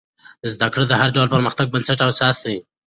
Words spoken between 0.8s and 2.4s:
د هر ډول پرمختګ بنسټ او اساس